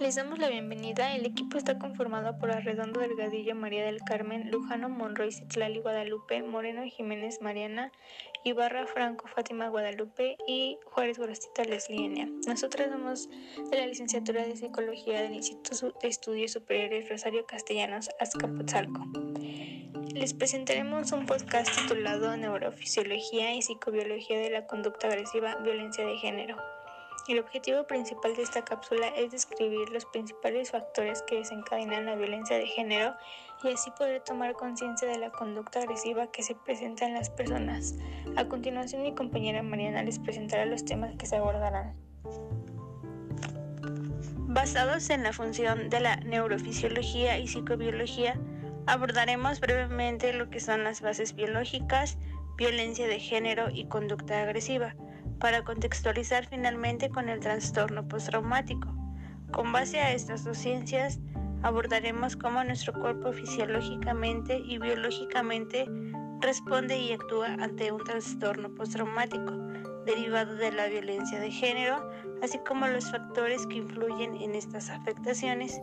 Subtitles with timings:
[0.00, 1.14] Les damos la bienvenida.
[1.14, 6.82] El equipo está conformado por Arredondo Delgadillo, María del Carmen, Lujano Monroy, Citlali Guadalupe, Moreno
[6.84, 7.92] Jiménez Mariana,
[8.42, 13.28] Ibarra Franco Fátima Guadalupe y Juárez Gorostita Leslie Nosotras somos
[13.70, 19.00] de la licenciatura de Psicología del Instituto de Estudios Superiores Rosario Castellanos, Azcapotzalco.
[20.12, 26.56] Les presentaremos un podcast titulado Neurofisiología y Psicobiología de la Conducta Agresiva, Violencia de Género.
[27.26, 32.58] El objetivo principal de esta cápsula es describir los principales factores que desencadenan la violencia
[32.58, 33.14] de género
[33.62, 37.94] y así poder tomar conciencia de la conducta agresiva que se presenta en las personas.
[38.36, 41.96] A continuación mi compañera Mariana les presentará los temas que se abordarán.
[44.36, 48.38] Basados en la función de la neurofisiología y psicobiología,
[48.86, 52.18] abordaremos brevemente lo que son las bases biológicas,
[52.58, 54.94] violencia de género y conducta agresiva
[55.44, 58.88] para contextualizar finalmente con el trastorno postraumático.
[59.52, 61.20] Con base a estas dos ciencias,
[61.62, 65.84] abordaremos cómo nuestro cuerpo fisiológicamente y biológicamente
[66.40, 69.52] responde y actúa ante un trastorno postraumático
[70.06, 72.10] derivado de la violencia de género,
[72.42, 75.78] así como los factores que influyen en estas afectaciones,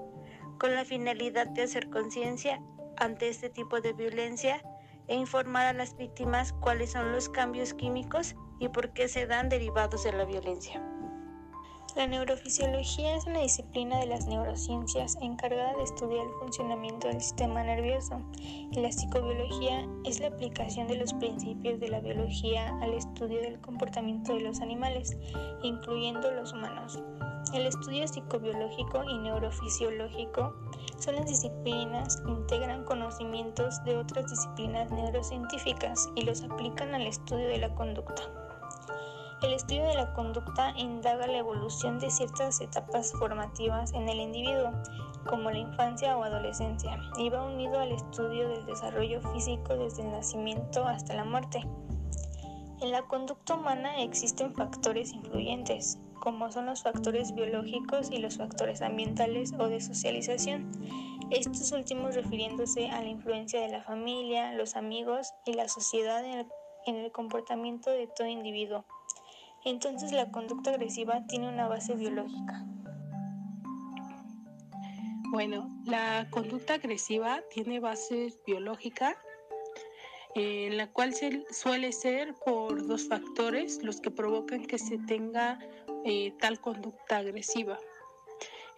[0.57, 2.59] con la finalidad de hacer conciencia
[2.97, 4.59] ante este tipo de violencia
[5.07, 9.49] e informar a las víctimas cuáles son los cambios químicos y por qué se dan
[9.49, 10.81] derivados de la violencia.
[11.95, 17.63] La neurofisiología es una disciplina de las neurociencias encargada de estudiar el funcionamiento del sistema
[17.63, 23.41] nervioso y la psicobiología es la aplicación de los principios de la biología al estudio
[23.41, 25.17] del comportamiento de los animales,
[25.63, 26.97] incluyendo los humanos.
[27.53, 30.55] El estudio psicobiológico y neurofisiológico
[30.97, 37.49] son las disciplinas que integran conocimientos de otras disciplinas neurocientíficas y los aplican al estudio
[37.49, 38.40] de la conducta.
[39.41, 44.71] El estudio de la conducta indaga la evolución de ciertas etapas formativas en el individuo,
[45.27, 50.11] como la infancia o adolescencia, y va unido al estudio del desarrollo físico desde el
[50.11, 51.65] nacimiento hasta la muerte.
[52.81, 58.83] En la conducta humana existen factores influyentes, como son los factores biológicos y los factores
[58.83, 60.71] ambientales o de socialización,
[61.31, 66.39] estos últimos refiriéndose a la influencia de la familia, los amigos y la sociedad en
[66.39, 66.47] el,
[66.85, 68.85] en el comportamiento de todo individuo
[69.63, 72.65] entonces la conducta agresiva tiene una base biológica.
[75.29, 79.15] Bueno, la conducta agresiva tiene base biológica,
[80.35, 81.13] en la cual
[81.51, 85.59] suele ser por dos factores los que provocan que se tenga
[86.05, 87.77] eh, tal conducta agresiva.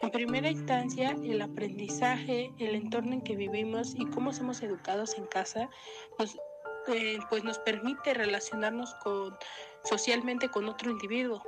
[0.01, 5.25] En primera instancia, el aprendizaje, el entorno en que vivimos y cómo somos educados en
[5.27, 5.69] casa,
[6.19, 6.37] nos
[7.29, 9.35] pues nos permite relacionarnos con,
[9.83, 11.41] socialmente con otro individuo.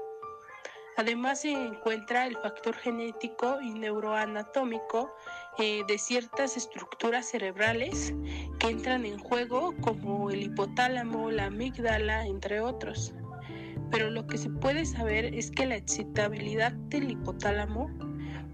[0.97, 5.13] Además se encuentra el factor genético y neuroanatómico
[5.57, 8.13] eh, de ciertas estructuras cerebrales
[8.59, 13.13] que entran en juego como el hipotálamo, la amígdala, entre otros.
[13.91, 17.90] Pero lo que se puede saber es que la excitabilidad del hipotálamo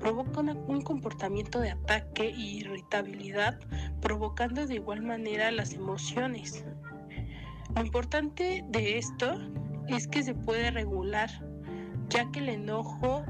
[0.01, 3.59] provoca un comportamiento de ataque e irritabilidad,
[4.01, 6.65] provocando de igual manera las emociones.
[7.75, 9.37] Lo importante de esto
[9.87, 11.29] es que se puede regular,
[12.09, 13.23] ya que el enojo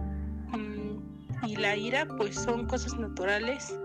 [0.47, 3.77] mm, y la ira pues son cosas naturales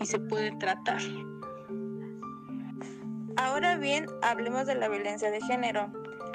[0.00, 1.02] y se pueden tratar.
[3.36, 5.92] Ahora bien, hablemos de la violencia de género.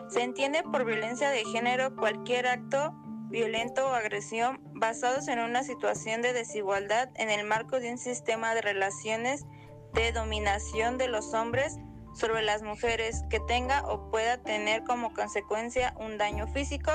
[0.09, 2.93] Se entiende por violencia de género cualquier acto
[3.29, 8.53] violento o agresión basados en una situación de desigualdad en el marco de un sistema
[8.53, 9.45] de relaciones
[9.93, 11.77] de dominación de los hombres
[12.13, 16.91] sobre las mujeres que tenga o pueda tener como consecuencia un daño físico,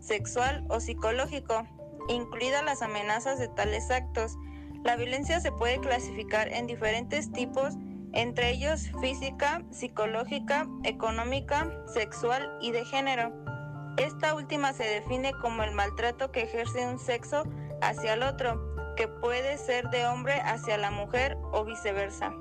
[0.00, 1.66] sexual o psicológico,
[2.08, 4.36] incluidas las amenazas de tales actos.
[4.82, 7.74] La violencia se puede clasificar en diferentes tipos,
[8.12, 13.51] entre ellos física, psicológica, económica, sexual y de género.
[13.96, 17.44] Esta última se define como el maltrato que ejerce un sexo
[17.82, 22.32] hacia el otro, que puede ser de hombre hacia la mujer o viceversa.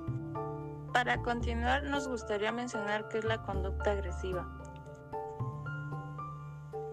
[0.94, 4.48] Para continuar, nos gustaría mencionar qué es la conducta agresiva.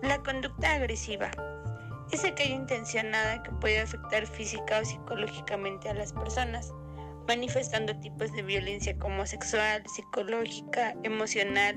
[0.03, 1.31] La conducta agresiva
[2.13, 6.73] es aquella intencionada que puede afectar física o psicológicamente a las personas,
[7.27, 11.77] manifestando tipos de violencia como sexual, psicológica, emocional,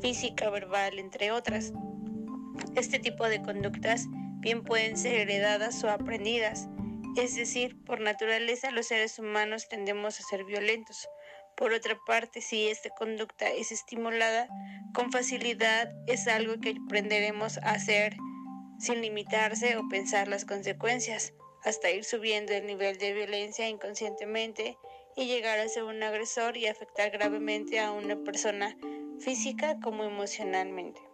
[0.00, 1.72] física, verbal, entre otras.
[2.76, 4.06] Este tipo de conductas
[4.40, 6.68] bien pueden ser heredadas o aprendidas,
[7.16, 11.08] es decir, por naturaleza los seres humanos tendemos a ser violentos,
[11.60, 14.48] por otra parte, si esta conducta es estimulada
[14.94, 18.16] con facilidad, es algo que aprenderemos a hacer
[18.78, 21.34] sin limitarse o pensar las consecuencias.
[21.62, 24.78] hasta ir subiendo el nivel de violencia inconscientemente
[25.14, 28.74] y llegar a ser un agresor y afectar gravemente a una persona
[29.18, 31.09] física como emocionalmente.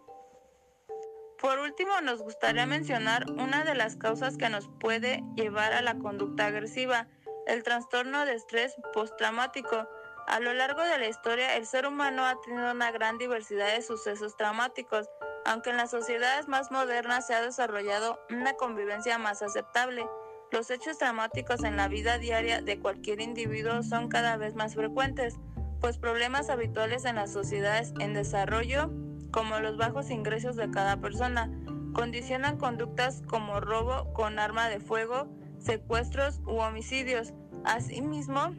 [1.39, 5.99] Por último, nos gustaría mencionar una de las causas que nos puede llevar a la
[5.99, 7.07] conducta agresiva,
[7.45, 9.87] el trastorno de estrés postraumático.
[10.27, 13.83] A lo largo de la historia, el ser humano ha tenido una gran diversidad de
[13.83, 15.07] sucesos traumáticos,
[15.45, 20.07] aunque en las sociedades más modernas se ha desarrollado una convivencia más aceptable.
[20.51, 25.35] Los hechos traumáticos en la vida diaria de cualquier individuo son cada vez más frecuentes,
[25.79, 28.89] pues problemas habituales en las sociedades en desarrollo,
[29.31, 31.51] como los bajos ingresos de cada persona,
[31.93, 35.27] condicionan conductas como robo con arma de fuego,
[35.59, 37.33] secuestros u homicidios.
[37.65, 38.53] Asimismo,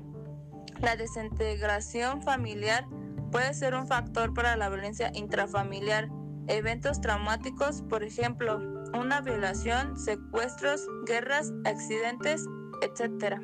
[0.80, 2.86] la desintegración familiar
[3.30, 6.08] puede ser un factor para la violencia intrafamiliar.
[6.46, 8.58] Eventos traumáticos, por ejemplo,
[8.94, 12.46] una violación, secuestros, guerras, accidentes,
[12.80, 13.40] etc.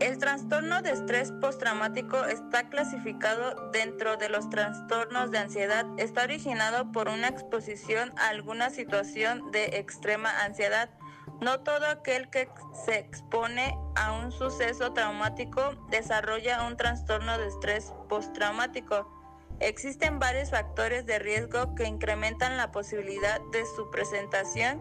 [0.00, 5.86] El trastorno de estrés postraumático está clasificado dentro de los trastornos de ansiedad.
[5.98, 10.90] Está originado por una exposición a alguna situación de extrema ansiedad.
[11.40, 12.48] No todo aquel que
[12.84, 19.08] se expone a un suceso traumático desarrolla un trastorno de estrés postraumático.
[19.60, 24.80] Existen varios factores de riesgo que incrementan la posibilidad de su presentación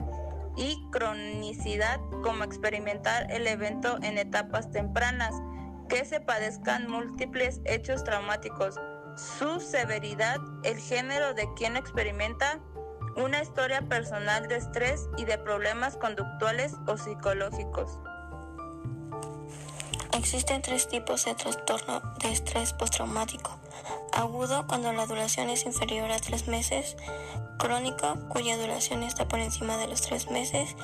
[0.55, 5.33] y cronicidad, como experimentar el evento en etapas tempranas,
[5.89, 8.79] que se padezcan múltiples hechos traumáticos,
[9.15, 12.59] su severidad, el género de quien experimenta,
[13.15, 17.99] una historia personal de estrés y de problemas conductuales o psicológicos.
[20.15, 23.57] Existen tres tipos de trastorno de estrés postraumático.
[24.11, 26.95] Agudo cuando la duración es inferior a tres meses,
[27.57, 30.75] crónico cuya duración está por encima de los tres meses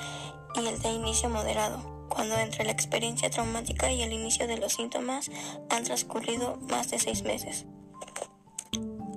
[0.56, 4.72] y el de inicio moderado, cuando entre la experiencia traumática y el inicio de los
[4.72, 5.30] síntomas
[5.70, 7.66] han transcurrido más de seis meses.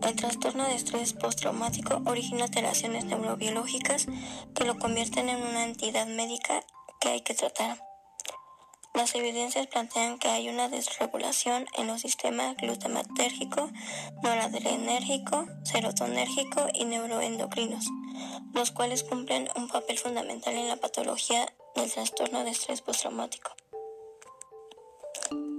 [0.03, 4.07] El trastorno de estrés postraumático origina alteraciones neurobiológicas
[4.53, 6.59] que lo convierten en una entidad médica
[7.01, 7.92] que hay que tratar.
[8.93, 13.71] Las evidencias plantean que hay una desregulación en los sistemas glutamatérgico,
[14.21, 17.85] noradrenérgico, serotonérgico y neuroendocrinos,
[18.53, 23.55] los cuales cumplen un papel fundamental en la patología del trastorno de estrés postraumático.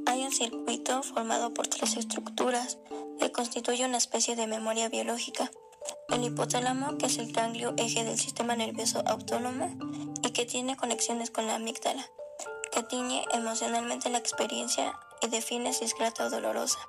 [0.07, 2.79] Hay un circuito formado por tres estructuras
[3.19, 5.51] que constituye una especie de memoria biológica.
[6.09, 9.77] El hipotálamo, que es el ganglio eje del sistema nervioso autónomo
[10.23, 12.09] y que tiene conexiones con la amígdala
[12.75, 16.81] que tiñe emocionalmente la experiencia y define si es grata o dolorosa.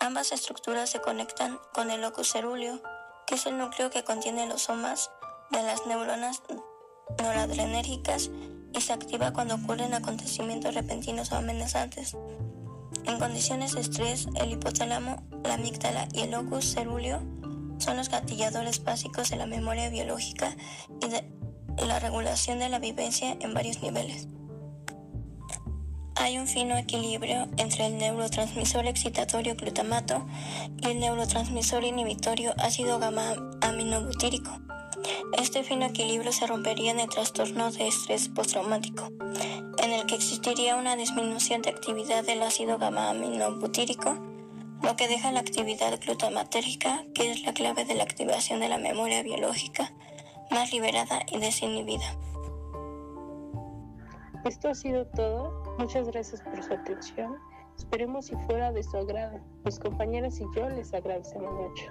[0.00, 2.80] Ambas estructuras se conectan con el locus cerúleo,
[3.26, 5.10] que es el núcleo que contiene los somas
[5.50, 6.42] de las neuronas
[7.22, 8.30] noradrenérgicas
[8.72, 12.16] y se activa cuando ocurren acontecimientos repentinos o amenazantes.
[13.04, 17.20] En condiciones de estrés, el hipotálamo, la amígdala y el locus cerúleo
[17.76, 20.56] son los gatilladores básicos de la memoria biológica
[21.02, 21.30] y de
[21.86, 24.28] la regulación de la vivencia en varios niveles.
[26.20, 30.26] Hay un fino equilibrio entre el neurotransmisor excitatorio glutamato
[30.78, 34.50] y el neurotransmisor inhibitorio ácido gamma aminobutírico.
[35.38, 39.10] Este fino equilibrio se rompería en el trastorno de estrés postraumático,
[39.78, 44.18] en el que existiría una disminución de actividad del ácido gamma aminobutírico,
[44.82, 48.78] lo que deja la actividad glutamatérgica, que es la clave de la activación de la
[48.78, 49.92] memoria biológica,
[50.50, 52.16] más liberada y desinhibida.
[54.44, 55.67] Esto ha sido todo.
[55.78, 57.36] Muchas gracias por su atención.
[57.76, 59.38] Esperemos si fuera de su agrado.
[59.64, 61.84] Mis compañeras y yo les agradecemos mucho.